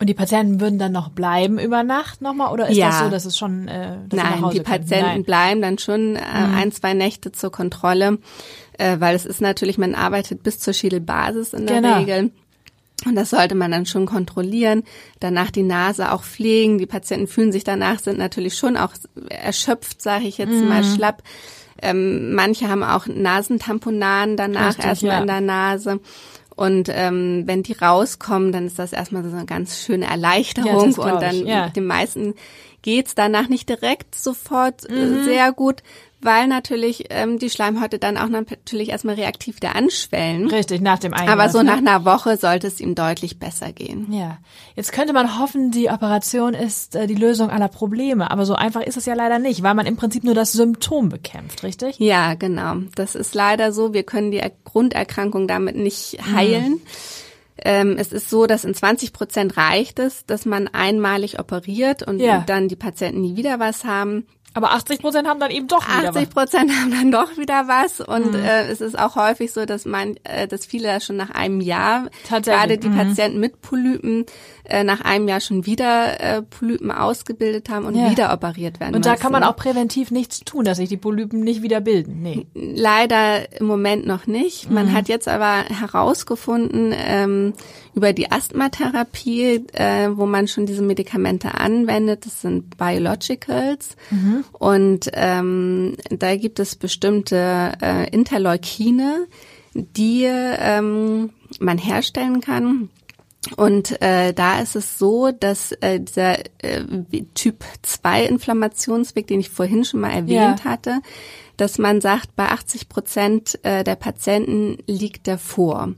Und 0.00 0.08
die 0.08 0.14
Patienten 0.14 0.60
würden 0.60 0.80
dann 0.80 0.90
noch 0.90 1.10
bleiben 1.10 1.60
über 1.60 1.84
Nacht 1.84 2.22
nochmal 2.22 2.52
oder 2.52 2.68
ist 2.68 2.76
ja. 2.76 2.88
das 2.88 2.98
so, 2.98 3.08
dass 3.08 3.24
es 3.24 3.38
schon 3.38 3.68
äh, 3.68 3.98
dass 4.08 4.20
Nein, 4.20 4.50
die 4.52 4.60
Patienten 4.60 5.06
Nein. 5.06 5.22
bleiben 5.22 5.62
dann 5.62 5.78
schon 5.78 6.16
äh, 6.16 6.20
mhm. 6.20 6.54
ein, 6.56 6.72
zwei 6.72 6.92
Nächte 6.92 7.30
zur 7.30 7.52
Kontrolle, 7.52 8.18
äh, 8.78 8.96
weil 8.98 9.14
es 9.14 9.24
ist 9.24 9.40
natürlich, 9.40 9.78
man 9.78 9.94
arbeitet 9.94 10.42
bis 10.42 10.58
zur 10.58 10.74
Schädelbasis 10.74 11.52
in 11.52 11.66
der 11.66 11.82
genau. 11.82 11.98
Regel. 11.98 12.32
Und 13.04 13.16
das 13.16 13.30
sollte 13.30 13.54
man 13.54 13.70
dann 13.70 13.86
schon 13.86 14.06
kontrollieren. 14.06 14.84
Danach 15.20 15.50
die 15.50 15.62
Nase 15.62 16.12
auch 16.12 16.22
pflegen. 16.22 16.78
Die 16.78 16.86
Patienten 16.86 17.26
fühlen 17.26 17.52
sich 17.52 17.64
danach, 17.64 17.98
sind 17.98 18.18
natürlich 18.18 18.56
schon 18.56 18.76
auch 18.76 18.92
erschöpft, 19.28 20.00
sage 20.00 20.26
ich 20.26 20.38
jetzt 20.38 20.52
mhm. 20.52 20.68
mal 20.68 20.84
schlapp. 20.84 21.22
Ähm, 21.80 22.34
manche 22.34 22.68
haben 22.68 22.84
auch 22.84 23.06
Nasentamponaden 23.06 24.36
danach 24.36 24.78
erstmal 24.78 25.14
ja. 25.14 25.20
in 25.20 25.26
der 25.26 25.40
Nase. 25.40 26.00
Und 26.54 26.88
ähm, 26.90 27.42
wenn 27.46 27.62
die 27.62 27.72
rauskommen, 27.72 28.52
dann 28.52 28.66
ist 28.66 28.78
das 28.78 28.92
erstmal 28.92 29.24
so 29.24 29.34
eine 29.34 29.46
ganz 29.46 29.80
schöne 29.80 30.06
Erleichterung. 30.06 30.92
Ja, 30.92 31.12
und 31.14 31.22
dann 31.22 31.46
ja. 31.46 31.68
den 31.70 31.86
meisten 31.86 32.34
geht's 32.82 33.14
danach 33.14 33.48
nicht 33.48 33.68
direkt 33.68 34.14
sofort 34.14 34.88
äh, 34.88 34.92
mhm. 34.92 35.24
sehr 35.24 35.52
gut, 35.52 35.82
weil 36.22 36.46
natürlich 36.46 37.06
ähm, 37.10 37.38
die 37.38 37.50
Schleimhäute 37.50 37.98
dann 37.98 38.16
auch 38.16 38.28
natürlich 38.28 38.90
erstmal 38.90 39.16
reaktiv 39.16 39.56
wieder 39.56 39.74
anschwellen. 39.74 40.48
Richtig, 40.48 40.80
nach 40.80 41.00
dem 41.00 41.12
Eingriff. 41.12 41.32
Aber 41.32 41.48
so 41.48 41.58
ne? 41.58 41.64
nach 41.64 41.78
einer 41.78 42.04
Woche 42.04 42.36
sollte 42.36 42.68
es 42.68 42.80
ihm 42.80 42.94
deutlich 42.94 43.40
besser 43.40 43.72
gehen. 43.72 44.12
Ja, 44.12 44.38
jetzt 44.76 44.92
könnte 44.92 45.12
man 45.12 45.38
hoffen, 45.38 45.72
die 45.72 45.88
Operation 45.88 46.54
ist 46.54 46.94
äh, 46.94 47.08
die 47.08 47.16
Lösung 47.16 47.50
aller 47.50 47.68
Probleme, 47.68 48.30
aber 48.30 48.46
so 48.46 48.54
einfach 48.54 48.82
ist 48.82 48.96
es 48.96 49.06
ja 49.06 49.14
leider 49.14 49.40
nicht, 49.40 49.62
weil 49.62 49.74
man 49.74 49.86
im 49.86 49.96
Prinzip 49.96 50.22
nur 50.22 50.34
das 50.34 50.52
Symptom 50.52 51.08
bekämpft, 51.08 51.64
richtig? 51.64 51.98
Ja, 51.98 52.34
genau. 52.34 52.76
Das 52.94 53.16
ist 53.16 53.34
leider 53.34 53.72
so. 53.72 53.92
Wir 53.92 54.04
können 54.04 54.30
die 54.30 54.42
Grunderkrankung 54.64 55.48
damit 55.48 55.76
nicht 55.76 56.18
heilen. 56.32 56.72
Mhm. 56.72 56.80
Ähm, 57.58 57.96
es 57.98 58.12
ist 58.12 58.30
so, 58.30 58.46
dass 58.46 58.64
in 58.64 58.74
20 58.74 59.12
Prozent 59.12 59.56
reicht 59.56 59.98
es, 59.98 60.26
dass 60.26 60.46
man 60.46 60.68
einmalig 60.68 61.38
operiert 61.38 62.02
und 62.02 62.18
ja. 62.20 62.42
dann 62.46 62.68
die 62.68 62.76
Patienten 62.76 63.20
nie 63.20 63.36
wieder 63.36 63.60
was 63.60 63.84
haben. 63.84 64.26
Aber 64.54 64.72
80 64.72 65.00
Prozent 65.00 65.26
haben 65.26 65.40
dann 65.40 65.50
eben 65.50 65.66
doch 65.66 65.86
wieder 65.86 66.10
80 66.10 66.30
Prozent 66.30 66.70
haben 66.80 66.90
dann 66.90 67.10
doch 67.10 67.38
wieder 67.38 67.68
was 67.68 68.00
und 68.00 68.32
mhm. 68.32 68.44
äh, 68.44 68.66
es 68.68 68.80
ist 68.80 68.98
auch 68.98 69.16
häufig 69.16 69.52
so, 69.52 69.64
dass 69.64 69.86
man, 69.86 70.16
äh, 70.24 70.46
dass 70.46 70.66
viele 70.66 71.00
schon 71.00 71.16
nach 71.16 71.30
einem 71.30 71.60
Jahr, 71.60 72.10
gerade 72.28 72.76
die 72.78 72.88
mhm. 72.88 72.96
Patienten 72.96 73.40
mit 73.40 73.62
Polypen, 73.62 74.26
äh, 74.64 74.84
nach 74.84 75.00
einem 75.00 75.26
Jahr 75.26 75.40
schon 75.40 75.66
wieder 75.66 76.20
äh, 76.20 76.42
Polypen 76.42 76.92
ausgebildet 76.92 77.68
haben 77.68 77.84
und 77.84 77.96
ja. 77.96 78.10
wieder 78.10 78.32
operiert 78.32 78.78
werden. 78.78 78.94
Und 78.94 79.06
da 79.06 79.16
kann 79.16 79.32
man 79.32 79.42
auch 79.42 79.56
präventiv 79.56 80.12
nichts 80.12 80.40
tun, 80.40 80.64
dass 80.64 80.76
sich 80.76 80.88
die 80.88 80.96
Polypen 80.96 81.40
nicht 81.40 81.62
wieder 81.62 81.80
bilden. 81.80 82.22
Nee. 82.22 82.46
Leider 82.54 83.50
im 83.58 83.66
Moment 83.66 84.06
noch 84.06 84.28
nicht. 84.28 84.70
Man 84.70 84.86
mhm. 84.86 84.92
hat 84.92 85.08
jetzt 85.08 85.26
aber 85.26 85.64
herausgefunden 85.64 86.94
ähm, 86.96 87.54
über 87.94 88.12
die 88.12 88.30
Asthmatherapie, 88.30 89.64
äh, 89.72 90.10
wo 90.12 90.26
man 90.26 90.46
schon 90.46 90.66
diese 90.66 90.82
Medikamente 90.82 91.54
anwendet. 91.54 92.24
Das 92.24 92.40
sind 92.40 92.76
Biologicals 92.76 93.96
mhm. 94.10 94.44
und 94.52 95.10
ähm, 95.14 95.96
da 96.08 96.36
gibt 96.36 96.60
es 96.60 96.76
bestimmte 96.76 97.72
äh, 97.82 98.08
Interleukine, 98.10 99.26
die 99.74 100.24
ähm, 100.24 101.30
man 101.58 101.78
herstellen 101.78 102.40
kann 102.40 102.90
Und 103.56 104.00
äh, 104.00 104.32
da 104.32 104.60
ist 104.60 104.76
es 104.76 104.98
so, 104.98 105.32
dass 105.32 105.72
äh, 105.72 106.00
dieser 106.00 106.38
äh, 106.58 106.84
Typ 107.34 107.64
2 107.82 108.26
Inflammationsweg, 108.26 109.26
den 109.26 109.40
ich 109.40 109.50
vorhin 109.50 109.84
schon 109.84 110.00
mal 110.00 110.12
erwähnt 110.12 110.60
ja. 110.60 110.64
hatte, 110.64 111.00
dass 111.56 111.78
man 111.78 112.00
sagt, 112.00 112.36
bei 112.36 112.48
80 112.48 112.88
Prozent 112.88 113.58
äh, 113.64 113.82
der 113.82 113.96
Patienten 113.96 114.78
liegt 114.86 115.26
der 115.26 115.38
vor. 115.38 115.94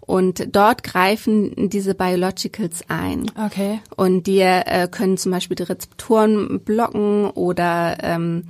Und 0.00 0.54
dort 0.54 0.84
greifen 0.84 1.68
diese 1.68 1.96
Biologicals 1.96 2.84
ein. 2.86 3.30
Okay. 3.44 3.80
Und 3.96 4.28
die 4.28 4.40
äh, 4.40 4.86
können 4.88 5.18
zum 5.18 5.32
Beispiel 5.32 5.56
die 5.56 5.64
Rezeptoren 5.64 6.60
blocken 6.60 7.28
oder 7.30 7.96
ähm, 8.02 8.44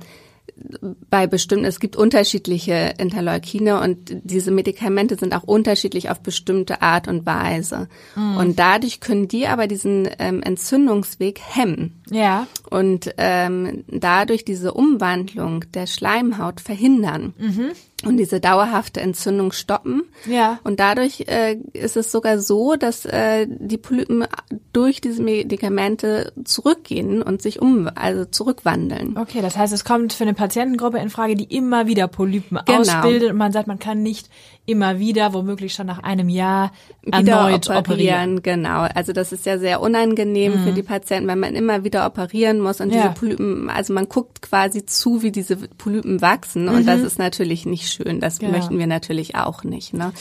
bei 1.09 1.27
bestimmten, 1.27 1.65
es 1.65 1.79
gibt 1.79 1.95
unterschiedliche 1.95 2.93
Interleukine 2.97 3.79
und 3.79 4.17
diese 4.23 4.51
Medikamente 4.51 5.15
sind 5.15 5.35
auch 5.35 5.43
unterschiedlich 5.43 6.09
auf 6.09 6.21
bestimmte 6.21 6.81
Art 6.81 7.07
und 7.07 7.25
Weise. 7.25 7.87
Mhm. 8.15 8.37
Und 8.37 8.59
dadurch 8.59 8.99
können 8.99 9.27
die 9.27 9.47
aber 9.47 9.67
diesen 9.67 10.09
ähm, 10.19 10.41
Entzündungsweg 10.41 11.39
hemmen. 11.39 12.01
Ja. 12.09 12.47
Und 12.69 13.13
ähm, 13.17 13.83
dadurch 13.87 14.45
diese 14.45 14.73
Umwandlung 14.73 15.65
der 15.73 15.87
Schleimhaut 15.87 16.61
verhindern. 16.61 17.33
Mhm 17.37 17.71
und 18.05 18.17
diese 18.17 18.39
dauerhafte 18.39 19.01
Entzündung 19.01 19.51
stoppen. 19.51 20.03
Ja. 20.27 20.59
Und 20.63 20.79
dadurch 20.79 21.21
äh, 21.27 21.57
ist 21.73 21.97
es 21.97 22.11
sogar 22.11 22.39
so, 22.39 22.75
dass 22.75 23.05
äh, 23.05 23.47
die 23.49 23.77
Polypen 23.77 24.25
durch 24.71 25.01
diese 25.01 25.21
Medikamente 25.21 26.31
zurückgehen 26.43 27.23
und 27.23 27.41
sich 27.41 27.59
um, 27.59 27.89
also 27.95 28.25
zurückwandeln. 28.25 29.17
Okay, 29.17 29.41
das 29.41 29.57
heißt, 29.57 29.73
es 29.73 29.83
kommt 29.83 30.13
für 30.13 30.25
eine 30.25 30.35
Patientengruppe 30.47 30.97
in 30.97 31.09
Frage, 31.09 31.35
die 31.35 31.43
immer 31.43 31.87
wieder 31.87 32.07
Polypen 32.07 32.59
genau. 32.65 32.79
ausbildet 32.79 33.31
und 33.31 33.37
man 33.37 33.51
sagt, 33.51 33.67
man 33.67 33.79
kann 33.79 34.01
nicht 34.01 34.29
immer 34.65 34.99
wieder, 34.99 35.33
womöglich 35.33 35.73
schon 35.73 35.87
nach 35.87 36.03
einem 36.03 36.29
Jahr, 36.29 36.71
erneut 37.03 37.69
operieren. 37.69 37.77
operieren. 37.77 38.43
Genau, 38.43 38.81
also 38.93 39.13
das 39.13 39.31
ist 39.31 39.45
ja 39.45 39.57
sehr 39.57 39.81
unangenehm 39.81 40.53
mhm. 40.53 40.63
für 40.63 40.73
die 40.73 40.83
Patienten, 40.83 41.27
wenn 41.27 41.39
man 41.39 41.55
immer 41.55 41.83
wieder 41.83 42.05
operieren 42.05 42.59
muss 42.59 42.81
und 42.81 42.91
ja. 42.91 43.01
diese 43.01 43.13
Polypen, 43.13 43.69
also 43.69 43.93
man 43.93 44.09
guckt 44.09 44.41
quasi 44.41 44.85
zu, 44.85 45.21
wie 45.21 45.31
diese 45.31 45.55
Polypen 45.55 46.21
wachsen 46.21 46.63
mhm. 46.63 46.75
und 46.75 46.87
das 46.87 47.01
ist 47.01 47.19
natürlich 47.19 47.65
nicht 47.65 47.91
schön. 47.91 48.19
Das 48.19 48.39
ja. 48.41 48.49
möchten 48.49 48.77
wir 48.77 48.87
natürlich 48.87 49.35
auch 49.35 49.63
nicht. 49.63 49.93
Ne? 49.93 50.11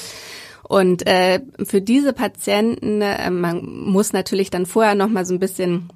Und 0.69 1.07
äh, 1.07 1.41
für 1.63 1.81
diese 1.81 2.13
Patienten, 2.13 3.01
äh, 3.01 3.31
man 3.31 3.65
muss 3.65 4.13
natürlich 4.13 4.51
dann 4.51 4.67
vorher 4.67 4.95
noch 4.95 5.09
mal 5.09 5.25
so 5.25 5.35
ein 5.35 5.39
bisschen 5.39 5.91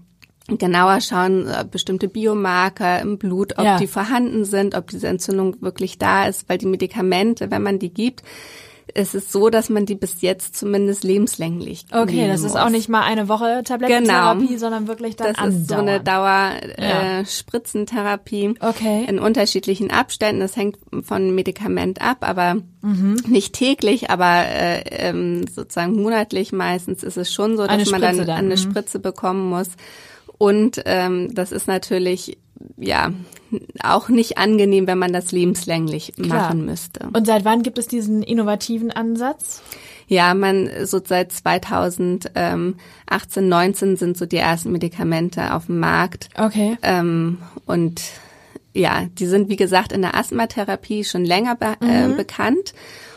genauer 0.49 1.01
schauen, 1.01 1.47
äh, 1.47 1.65
bestimmte 1.71 2.09
Biomarker 2.09 3.01
im 3.01 3.19
Blut, 3.19 3.59
ob 3.59 3.65
ja. 3.65 3.79
die 3.79 3.87
vorhanden 3.87 4.45
sind, 4.45 4.75
ob 4.75 4.89
diese 4.89 5.09
Entzündung 5.09 5.61
wirklich 5.61 5.99
da 5.99 6.27
ist, 6.27 6.49
weil 6.49 6.59
die 6.59 6.67
Medikamente, 6.67 7.51
wenn 7.51 7.63
man 7.63 7.79
die 7.79 7.93
gibt, 7.93 8.23
es 8.95 9.15
ist 9.15 9.33
so, 9.33 9.51
dass 9.51 9.69
man 9.69 9.85
die 9.87 9.95
bis 9.95 10.23
jetzt 10.23 10.57
zumindest 10.57 11.05
lebenslänglich 11.05 11.85
Okay, 11.93 12.27
das 12.29 12.43
ist 12.43 12.57
auch 12.57 12.71
nicht 12.71 12.89
mal 12.89 13.03
eine 13.03 13.29
Woche 13.29 13.63
Tablettentherapie, 13.65 14.47
genau. 14.47 14.59
sondern 14.59 14.89
wirklich 14.89 15.17
dann 15.17 15.29
Das 15.29 15.39
andauernd. 15.39 15.63
ist 15.63 15.69
so 15.69 15.77
eine 15.77 16.01
Dauer-Spritzentherapie 16.01 18.45
äh, 18.45 18.55
okay. 18.61 19.05
in 19.09 19.19
unterschiedlichen 19.19 19.91
Abständen. 19.91 20.41
Das 20.41 20.57
hängt 20.57 20.79
von 21.03 21.35
Medikament 21.35 22.01
ab, 22.01 22.19
aber 22.21 22.57
mhm. 22.83 23.17
nicht 23.27 23.55
täglich, 23.55 24.11
aber 24.11 24.47
äh, 24.47 24.83
ähm, 24.91 25.47
sozusagen 25.49 25.95
monatlich 25.95 26.53
meistens 26.53 27.03
ist 27.03 27.17
es 27.17 27.33
schon 27.33 27.57
so, 27.57 27.67
dass 27.67 27.91
man 27.91 28.01
dann, 28.01 28.19
dann, 28.19 28.31
eine 28.31 28.57
mhm. 28.57 28.59
Spritze 28.59 28.99
bekommen 28.99 29.49
muss. 29.49 29.71
Und 30.41 30.81
ähm, 30.87 31.35
das 31.35 31.53
ist 31.53 31.69
natürlich 31.69 32.39
ja 32.79 33.13
auch 33.83 34.09
nicht 34.09 34.39
angenehm, 34.39 34.87
wenn 34.87 34.97
man 34.97 35.13
das 35.13 35.33
lebenslänglich 35.33 36.15
Klar. 36.15 36.29
machen 36.29 36.65
müsste. 36.65 37.11
Und 37.13 37.27
seit 37.27 37.45
wann 37.45 37.63
gibt 37.63 37.77
es 37.77 37.89
diesen 37.89 38.23
innovativen 38.23 38.91
Ansatz? 38.91 39.61
Ja, 40.07 40.33
man 40.33 40.71
so 40.85 40.99
seit 41.05 41.31
2018, 41.33 42.75
19 43.37 43.97
sind 43.97 44.17
so 44.17 44.25
die 44.25 44.39
ersten 44.39 44.73
Medikamente 44.73 45.53
auf 45.53 45.67
dem 45.67 45.79
Markt. 45.79 46.31
Okay. 46.39 46.79
Ähm, 46.81 47.37
und 47.67 48.01
ja, 48.73 49.09
die 49.19 49.27
sind 49.27 49.51
wie 49.51 49.57
gesagt 49.57 49.93
in 49.93 50.01
der 50.01 50.17
Asthmatherapie 50.17 51.05
schon 51.05 51.27
länger 51.27 51.55
be 51.55 51.77
äh, 51.83 52.07
mhm. 52.07 52.15
äh, 52.15 52.17
bekannt. 52.17 52.73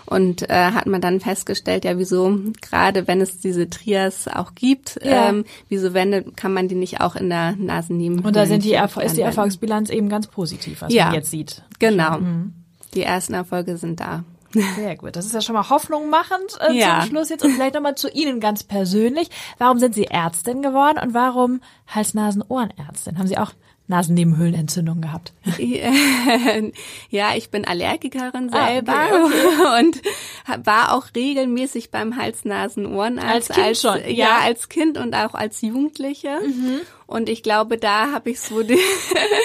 Und 0.05 0.49
äh, 0.49 0.71
hat 0.71 0.85
man 0.85 1.01
dann 1.01 1.19
festgestellt, 1.19 1.85
ja, 1.85 1.97
wieso, 1.97 2.39
gerade 2.61 3.07
wenn 3.07 3.21
es 3.21 3.39
diese 3.39 3.69
Trias 3.69 4.27
auch 4.27 4.53
gibt, 4.53 4.99
ja. 5.03 5.29
ähm, 5.29 5.45
wieso 5.69 5.93
wendet, 5.93 6.35
kann 6.35 6.53
man 6.53 6.67
die 6.67 6.75
nicht 6.75 7.01
auch 7.01 7.15
in 7.15 7.29
der 7.29 7.55
Nasennebenhöhle 7.55 8.27
Und 8.27 8.35
da 8.35 8.45
sind 8.45 8.63
die 8.63 8.73
ist 8.73 9.17
die 9.17 9.21
Erfolgsbilanz 9.21 9.89
eben 9.89 10.09
ganz 10.09 10.27
positiv, 10.27 10.81
was 10.81 10.93
ja. 10.93 11.05
man 11.05 11.15
jetzt 11.15 11.31
sieht. 11.31 11.63
Genau. 11.79 12.19
Mhm. 12.19 12.53
Die 12.93 13.03
ersten 13.03 13.33
Erfolge 13.33 13.77
sind 13.77 13.99
da. 13.99 14.23
Sehr 14.75 14.95
gut. 14.95 15.15
Das 15.15 15.25
ist 15.25 15.33
ja 15.33 15.41
schon 15.41 15.55
mal 15.55 15.69
Hoffnung 15.69 16.09
machend 16.09 16.57
äh, 16.59 16.73
ja. 16.73 16.99
zum 17.01 17.09
Schluss 17.09 17.29
jetzt. 17.29 17.43
Und 17.43 17.51
vielleicht 17.53 17.73
nochmal 17.73 17.95
zu 17.95 18.09
Ihnen 18.09 18.39
ganz 18.39 18.63
persönlich. 18.63 19.29
Warum 19.57 19.79
sind 19.79 19.95
Sie 19.95 20.05
Ärztin 20.05 20.61
geworden 20.61 20.99
und 21.01 21.13
warum 21.13 21.61
Hals-Nasen-Ohrenärztin? 21.87 23.17
Haben 23.17 23.27
Sie 23.27 23.37
auch 23.37 23.51
Nasennebenhöhlenentzündung 23.93 25.01
gehabt? 25.01 25.33
Ja, 27.09 27.35
ich 27.35 27.49
bin 27.51 27.65
Allergikerin 27.65 28.49
selber 28.49 28.93
ah, 28.93 29.25
okay. 29.25 29.79
und 29.79 30.65
war 30.65 30.93
auch 30.93 31.07
regelmäßig 31.15 31.91
beim 31.91 32.17
Hals-Nasen-Ohrenarzt. 32.17 33.33
Als 33.33 33.47
Kind 33.49 33.67
als, 33.67 33.81
schon? 33.81 33.97
Ja, 34.05 34.09
ja, 34.09 34.37
als 34.43 34.69
Kind 34.69 34.97
und 34.97 35.15
auch 35.15 35.33
als 35.33 35.61
Jugendliche. 35.61 36.39
Mhm. 36.43 36.81
Und 37.05 37.29
ich 37.29 37.43
glaube, 37.43 37.77
da 37.77 38.11
habe 38.11 38.31
ich 38.31 38.39
so 38.39 38.63
die, 38.63 38.79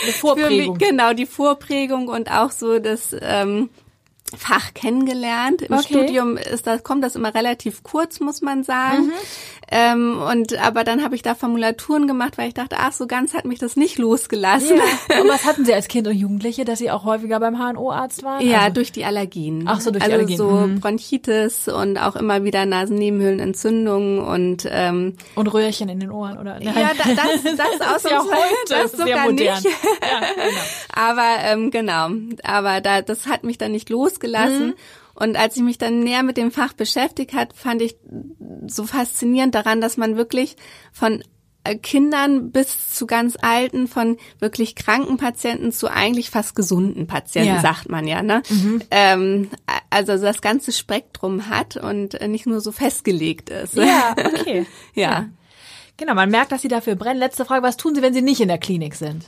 die 0.07 0.13
Vorprägung. 0.13 0.77
Mich, 0.79 0.89
genau, 0.89 1.13
die 1.13 1.27
Vorprägung 1.27 2.09
und 2.09 2.31
auch 2.31 2.51
so 2.51 2.79
das 2.79 3.15
ähm, 3.21 3.69
Fach 4.37 4.75
kennengelernt. 4.75 5.63
Im 5.63 5.75
okay. 5.75 5.85
Studium 5.85 6.37
ist 6.37 6.67
das, 6.67 6.83
kommt 6.83 7.03
das 7.03 7.17
immer 7.17 7.35
relativ 7.35 7.83
kurz, 7.83 8.21
muss 8.21 8.43
man 8.43 8.63
sagen. 8.63 9.07
Mhm. 9.07 9.13
Ähm, 9.71 10.23
und 10.23 10.59
aber 10.59 10.83
dann 10.83 11.03
habe 11.03 11.15
ich 11.15 11.23
da 11.23 11.35
Formulaturen 11.35 12.07
gemacht, 12.07 12.39
weil 12.39 12.49
ich 12.49 12.55
dachte, 12.55 12.77
ach, 12.79 12.93
so 12.93 13.07
ganz 13.07 13.35
hat 13.35 13.45
mich 13.45 13.59
das 13.59 13.77
nicht 13.77 13.99
losgelassen. 13.99 14.79
Ja. 14.79 15.21
Und 15.21 15.29
was 15.29 15.45
hatten 15.45 15.65
Sie 15.65 15.75
als 15.75 15.89
Kind 15.89 16.07
und 16.07 16.15
Jugendliche, 16.15 16.65
dass 16.65 16.79
Sie 16.79 16.91
auch 16.91 17.05
häufiger 17.05 17.39
beim 17.39 17.59
HNO-Arzt 17.59 18.23
waren? 18.23 18.47
Ja, 18.47 18.61
also, 18.61 18.75
durch 18.75 18.93
die 18.93 19.05
Allergien. 19.05 19.65
Ach 19.67 19.81
so, 19.81 19.91
durch 19.91 20.03
also 20.03 20.17
die 20.17 20.21
Allergien. 20.21 20.41
Also 20.41 20.61
so 20.61 20.67
mhm. 20.67 20.81
Bronchitis 20.81 21.69
und 21.69 21.99
auch 21.99 22.17
immer 22.17 22.45
wieder 22.45 22.65
Nasennebenhöhlenentzündungen 22.65 24.21
und 24.21 24.67
ähm, 24.71 25.17
und 25.35 25.53
Röhrchen 25.53 25.89
in 25.89 26.01
den 26.01 26.11
Ohren 26.11 26.39
oder? 26.39 26.59
Nein. 26.61 26.75
Ja, 26.75 26.91
das 26.97 27.15
das, 27.15 27.57
das 27.79 27.95
aus 27.95 28.11
ja 28.11 28.23
heute 28.23 28.35
das 28.69 28.93
sogar 28.93 29.25
modern. 29.25 29.37
nicht. 29.37 29.65
Ja, 29.65 30.21
genau. 30.21 30.61
aber 30.95 31.37
ähm, 31.43 31.71
genau, 31.71 32.09
aber 32.43 32.81
da 32.81 33.03
das 33.03 33.27
hat 33.27 33.45
mich 33.45 33.59
dann 33.59 33.73
nicht 33.73 33.91
losgelassen. 33.91 34.69
Mhm. 34.69 34.75
Und 35.19 35.37
als 35.37 35.57
ich 35.57 35.63
mich 35.63 35.79
dann 35.79 36.01
näher 36.01 36.23
mit 36.23 36.37
dem 36.37 36.53
Fach 36.53 36.73
beschäftigt 36.75 37.33
hat, 37.33 37.53
fand 37.53 37.83
ich 37.83 37.97
so 38.69 38.85
faszinierend 38.85 39.55
daran, 39.55 39.81
dass 39.81 39.97
man 39.97 40.17
wirklich 40.17 40.55
von 40.93 41.25
äh, 41.65 41.75
Kindern 41.75 42.53
bis 42.53 42.95
zu 42.95 43.07
ganz 43.07 43.37
alten, 43.41 43.89
von 43.89 44.17
wirklich 44.39 44.77
kranken 44.77 45.17
Patienten 45.17 45.73
zu 45.73 45.89
eigentlich 45.89 46.31
fast 46.31 46.55
gesunden 46.55 47.09
Patienten, 47.09 47.57
ja. 47.57 47.61
sagt 47.61 47.89
man 47.89 48.07
ja. 48.07 48.23
Ne? 48.23 48.43
Mhm. 48.49 48.83
Ähm, 48.93 49.51
also 49.91 50.17
das 50.17 50.41
ganze 50.41 50.71
Spektrum 50.71 51.49
hat 51.49 51.77
und 51.77 52.21
nicht 52.29 52.47
nur 52.47 52.61
so 52.61 52.71
festgelegt 52.71 53.51
ist. 53.51 53.75
Ja, 53.75 54.15
okay. 54.17 54.67
ja. 54.95 55.11
ja. 55.11 55.29
Genau, 55.99 56.15
man 56.15 56.31
merkt, 56.31 56.53
dass 56.53 56.63
Sie 56.63 56.69
dafür 56.69 56.95
brennen. 56.95 57.19
Letzte 57.19 57.45
Frage, 57.45 57.65
was 57.65 57.77
tun 57.77 57.93
Sie, 57.93 58.03
wenn 58.03 58.15
Sie 58.15 58.23
nicht 58.23 58.41
in 58.41 58.47
der 58.47 58.59
Klinik 58.59 58.95
sind? 58.95 59.25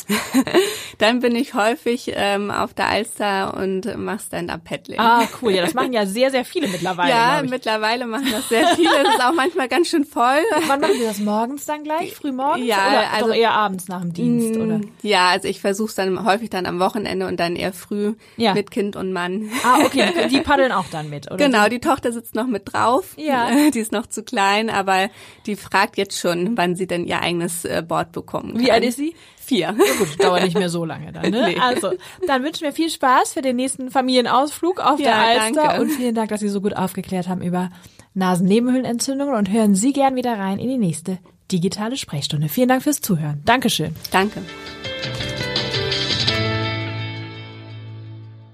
Dann 0.99 1.19
bin 1.19 1.35
ich 1.35 1.55
häufig 1.55 2.13
ähm, 2.15 2.53
auf 2.53 2.75
der 2.75 2.87
Alster 2.87 3.57
und 3.57 3.97
mache 3.99 4.21
Stand-Up-Paddling. 4.21 5.01
Ah, 5.01 5.27
cool. 5.43 5.51
Ja, 5.51 5.63
das 5.63 5.75
machen 5.75 5.93
ja 5.93 6.07
sehr, 6.07 6.31
sehr 6.31 6.45
viele 6.45 6.69
mittlerweile. 6.69 7.11
Ja, 7.11 7.43
mittlerweile 7.43 8.07
machen 8.07 8.29
das 8.31 8.49
sehr 8.49 8.69
viele. 8.77 9.03
Das 9.03 9.15
ist 9.15 9.25
auch 9.25 9.35
manchmal 9.35 9.67
ganz 9.67 9.89
schön 9.89 10.05
voll. 10.05 10.39
Wann 10.69 10.81
machen 10.81 10.95
Sie 10.97 11.03
das 11.03 11.19
morgens 11.19 11.67
dann 11.67 11.83
gleich? 11.83 12.15
Früh 12.15 12.31
morgens? 12.31 12.65
Ja, 12.65 12.77
oder 12.89 13.13
also 13.15 13.31
eher 13.33 13.51
abends 13.51 13.89
nach 13.89 14.03
dem 14.03 14.13
Dienst, 14.13 14.55
mm, 14.55 14.63
oder? 14.63 14.81
Ja, 15.03 15.31
also 15.31 15.49
ich 15.49 15.61
versuche 15.61 15.89
es 15.89 15.97
dann 15.97 16.25
häufig 16.25 16.51
dann 16.51 16.67
am 16.67 16.79
Wochenende 16.79 17.27
und 17.27 17.41
dann 17.41 17.57
eher 17.57 17.73
früh 17.73 18.15
ja. 18.37 18.55
mit 18.55 18.71
Kind 18.71 18.95
und 18.95 19.13
Mann. 19.13 19.51
Ah, 19.65 19.81
okay. 19.85 20.29
Die 20.31 20.41
paddeln 20.41 20.71
auch 20.71 20.87
dann 20.93 21.11
mit, 21.11 21.27
oder? 21.27 21.37
Genau, 21.37 21.69
die 21.69 21.81
Tochter 21.81 22.13
sitzt 22.13 22.37
noch 22.37 22.47
mit 22.47 22.73
drauf. 22.73 23.15
Ja. 23.17 23.49
Die 23.75 23.81
ist 23.81 23.91
noch 23.91 24.07
zu 24.07 24.23
klein, 24.23 24.71
aber 24.71 25.11
die 25.47 25.57
fragt 25.57 25.97
jetzt 25.97 26.17
schon, 26.17 26.60
wann 26.61 26.77
sie 26.77 26.87
denn 26.87 27.07
ihr 27.07 27.21
eigenes 27.21 27.65
äh, 27.65 27.83
Board 27.87 28.13
bekommen 28.13 28.53
kann. 28.53 28.61
Wie 28.61 28.71
alt 28.71 28.85
ist 28.85 28.97
sie? 28.97 29.15
Vier. 29.39 29.75
Ja 29.79 29.95
gut, 29.99 30.23
dauert 30.23 30.45
nicht 30.45 30.59
mehr 30.59 30.69
so 30.69 30.85
lange 30.85 31.11
dann. 31.13 31.31
Ne? 31.31 31.41
Nee. 31.51 31.59
Also, 31.59 31.93
dann 32.27 32.45
wünschen 32.45 32.65
wir 32.65 32.73
viel 32.73 32.91
Spaß 32.91 33.33
für 33.33 33.41
den 33.41 33.57
nächsten 33.57 33.91
Familienausflug 33.91 34.79
auf 34.79 35.01
ja, 35.01 35.07
der 35.07 35.43
Alster 35.43 35.63
danke. 35.65 35.83
und 35.83 35.91
vielen 35.91 36.15
Dank, 36.15 36.29
dass 36.29 36.41
Sie 36.41 36.49
so 36.49 36.61
gut 36.61 36.77
aufgeklärt 36.77 37.29
haben 37.29 37.41
über 37.41 37.71
Nasennebenhöhlenentzündungen 38.13 39.35
und 39.35 39.51
hören 39.51 39.75
Sie 39.75 39.93
gern 39.93 40.17
wieder 40.17 40.39
rein 40.39 40.59
in 40.59 40.69
die 40.69 40.79
nächste 40.79 41.19
digitale 41.51 41.97
Sprechstunde. 41.97 42.49
Vielen 42.49 42.69
Dank 42.69 42.83
fürs 42.83 43.01
Zuhören. 43.01 43.41
Dankeschön. 43.47 43.95
Danke. 44.11 44.43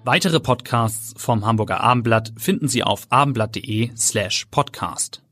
Weitere 0.04 0.38
Podcasts 0.38 1.20
vom 1.20 1.44
Hamburger 1.44 1.80
Abendblatt 1.80 2.32
finden 2.36 2.68
Sie 2.68 2.84
auf 2.84 3.08
abendblatt.de 3.10 3.90
slash 3.96 4.46
podcast. 4.52 5.25